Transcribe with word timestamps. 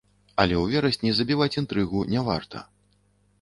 Але 0.43 0.55
ў 0.59 0.63
верасні 0.71 1.11
забіваць 1.17 1.49
інтрыгу 1.61 1.99
не 2.15 2.25
варта. 2.31 2.65